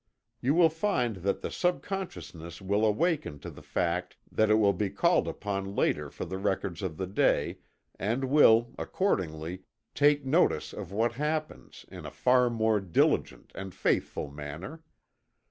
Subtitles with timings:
[0.41, 4.89] You will find that the subconsciousness will awaken to the fact that it will be
[4.89, 7.59] called upon later for the records of the day,
[7.99, 9.61] and will, accordingly,
[9.93, 14.81] "take notice" of what happens, in a far more diligent and faithful manner.